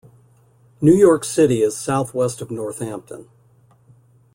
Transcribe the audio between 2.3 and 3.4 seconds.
of Northampton.